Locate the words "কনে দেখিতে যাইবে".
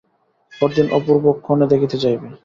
1.45-2.27